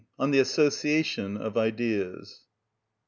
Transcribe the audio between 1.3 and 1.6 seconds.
Of